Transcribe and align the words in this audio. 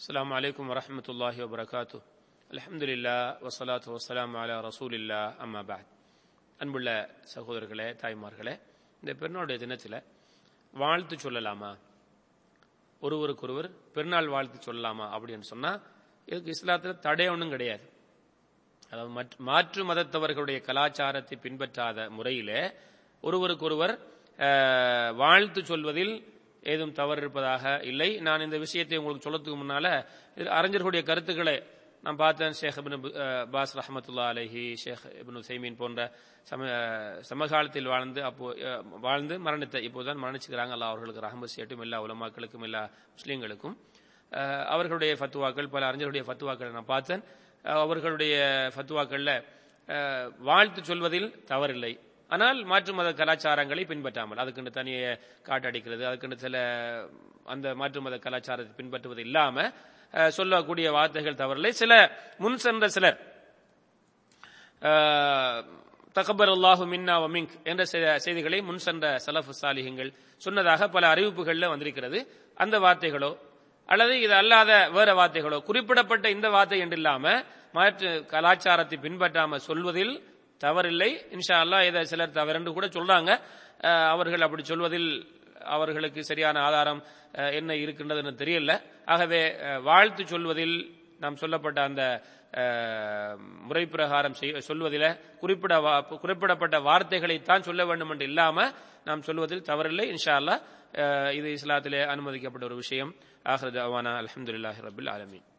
السلام 0.00 0.32
عليكم 0.32 0.64
ورحمة 0.66 1.06
الله 1.08 1.34
وبركاته 1.44 1.98
الحمد 2.50 2.82
لله 2.82 3.18
والصلاة 3.44 3.84
والسلام 3.86 4.30
على 4.36 4.54
رسول 4.60 4.92
الله 4.94 5.22
أما 5.38 5.62
بعد 5.64 5.86
அன்புள்ள 6.60 6.88
சகோதரர்களே 7.32 7.86
தாய்மார்களே 8.00 8.54
இந்த 9.02 9.12
பெருநாளுடைய 9.14 9.56
தினத்தில் 9.58 9.96
வாழ்த்து 10.74 11.16
சொல்லலாமா 11.16 11.70
ஒருவருக்கொருவர் 13.02 13.68
பெருநாள் 13.94 14.28
வாழ்த்து 14.28 14.58
சொல்லலாமா 14.62 15.06
அப்படின்னு 15.14 15.46
சொன்னா 15.46 15.72
இதுக்கு 16.28 16.54
இஸ்லாத்தில் 16.54 17.00
தடை 17.00 17.26
ஒன்றும் 17.28 17.52
கிடையாது 17.52 17.84
அதாவது 18.92 19.12
மற்ற- 19.12 19.38
மாற்று 19.44 19.82
மதத்தவர்களுடைய 19.84 20.58
கலாச்சாரத்தை 20.62 21.36
பின்பற்றாத 21.38 22.08
முறையிலே 22.10 22.60
ஒருவருக்கொருவர் 23.24 23.94
அஹ், 24.38 25.12
வாழ்த்து 25.16 25.60
சொல்வதில் 25.64 26.14
ஏதும் 26.72 26.92
தவறு 26.98 27.20
இருப்பதாக 27.22 27.64
இல்லை. 27.90 28.10
நான் 28.26 28.44
இந்த 28.46 28.58
விஷயத்தை 28.66 28.98
உங்களுக்கு 29.00 29.26
சொல்லத்துக்கு 29.26 29.58
முன்னால 29.62 29.88
இது 30.40 30.48
அறிஞர்களுடைய 30.58 31.02
கருத்துக்களை 31.10 31.56
நான் 32.04 32.20
பார்த்தேன். 32.22 32.54
ஷேக் 32.58 32.78
இப்னு 32.80 32.98
பாஸ் 33.54 33.74
ரஹமத்துல்லா 33.78 34.24
அலஹி 34.32 34.64
ஷேக் 34.82 35.04
இபின் 35.20 35.46
சைமீன் 35.48 35.78
போன்ற 35.80 36.00
சம 36.50 36.68
சமகாலத்தில் 37.28 37.88
வாழ்ந்து 37.92 38.20
அப்போ 38.28 38.48
வாழ்ந்து 39.06 39.34
மரணித்த 39.46 39.82
இப்போதான் 39.88 40.22
மரணிச்சுக்கிறாங்க. 40.24 40.74
அல்லா 40.76 40.90
அவர்களுக்கு 40.92 41.24
ரஹமத் 41.26 41.54
சேட்டும் 41.54 41.82
எல்லா 41.86 41.98
உலமாக்களுக்கும் 42.06 42.66
எல்லா 42.68 42.82
முஸ்லீம்களுக்கும். 43.16 43.76
அவர்களுடைய 44.74 45.12
ஃபத்துவாக்கள் 45.20 45.72
பல 45.74 45.82
அறிஞர்களுடைய 45.90 46.24
ஃபத்துவாக்களை 46.28 46.70
நான் 46.78 46.92
பார்த்தேன். 46.94 47.22
அவர்களுடைய 47.84 48.36
ஃபத்துவாக்களில் 48.74 49.34
வாழ்த்து 50.48 50.80
சொல்வதில் 50.90 51.28
தவறில்லை. 51.50 51.92
ஆனால் 52.30 52.58
மாற்று 52.70 52.92
மத 52.98 53.08
கலாச்சாரங்களை 53.20 53.82
பின்பற்றாமல் 53.90 54.40
அதுக்குன்னு 54.42 54.76
தனிய 54.78 54.98
காட்டடிக்கிறது 55.48 56.02
அதுக்குன்னு 56.08 56.36
சில 56.44 56.56
அந்த 57.54 57.66
மாற்று 57.80 58.00
மத 58.06 58.16
கலாச்சாரத்தை 58.26 58.74
பின்பற்றுவது 58.80 59.22
இல்லாம 59.28 59.56
சொல்லக்கூடிய 60.38 60.86
வார்த்தைகள் 60.96 61.40
தவறில்லை. 61.40 61.72
சில 61.82 61.92
முன் 62.42 62.58
சென்ற 62.64 62.86
சிலர் 62.96 63.18
தகபர் 66.16 66.52
அல்லாஹு 66.56 66.84
மின்னா 66.92 67.14
வமிங்க் 67.24 67.54
என்ற 67.70 67.82
செய்திகளை 68.24 68.58
முன் 68.68 68.82
சென்ற 68.86 69.06
சலஃபு 69.24 69.54
சாலிகங்கள் 69.62 70.10
சொன்னதாக 70.42 70.88
பல 70.94 71.04
அறிவிப்புகள்ல 71.14 71.68
வந்திருக்கிறது. 71.72 72.18
அந்த 72.56 72.76
வார்த்தைகளோ 72.84 73.30
அல்லது 73.88 74.14
இது 74.26 74.34
அல்லாத 74.40 74.70
வேற 74.94 75.10
வார்த்தைகளோ 75.20 75.58
குறிப்பிடப்பட்ட 75.66 76.26
இந்த 76.36 76.46
வார்த்தை 76.54 76.78
என்று 76.84 76.96
இல்லாம 77.00 77.34
மாற்று 77.76 78.08
கலாச்சாரத்தை 78.32 78.96
பின்பற்றாம 79.04 79.58
சொல்வதில் 79.68 80.14
தவறில்லை. 80.64 81.24
இன்ஷா 81.30 81.54
அல்லா 81.54 81.86
இதை 81.86 82.04
சிலர் 82.04 82.30
தவறென்று 82.30 82.72
கூட 82.72 82.86
சொல்றாங்க. 82.86 83.40
அவர்கள் 84.06 84.40
அப்படி 84.40 84.64
சொல்வதில் 84.64 85.40
அவர்களுக்கு 85.64 86.24
சரியான 86.24 86.60
ஆதாரம் 86.60 87.02
என்ன 87.32 87.74
இருக்கின்றதுன்னு 87.74 88.34
தெரியல. 88.34 88.80
ஆகவே 89.04 89.56
வாழ்த்து 89.78 90.26
சொல்வதில் 90.26 90.94
நாம் 91.20 91.36
சொல்லப்பட்ட 91.36 91.82
அந்த 91.82 92.22
முறை 93.62 93.86
பிரகாரம் 93.86 94.32
சொல்வதில் 94.58 95.20
குறிப்பிட 95.38 95.78
வா- 95.78 96.18
குறிப்பிடப்பட்ட 96.18 96.78
வார்த்தைகளைத்தான் 96.78 97.60
சொல்ல 97.60 97.86
வேண்டும் 97.86 98.10
என்று 98.10 98.24
இல்லாம 98.24 98.70
நாம் 99.04 99.22
சொல்வதில் 99.22 99.62
தவறில்லை. 99.62 100.14
இன்ஷா 100.14 100.60
அல்லாஹ் 100.94 101.32
இது 101.32 101.52
இஸ்லாத்திலே 101.52 102.06
அனுமதிக்கப்பட்ட 102.06 102.66
ஒரு 102.66 102.74
விஷயம். 102.74 103.14
ஆஹ்ரத் 103.44 103.80
அவானா 103.80 104.24
அலமதுல்லாஹி 104.24 104.88
ரபில் 104.88 105.10
ஆலமின். 105.10 105.55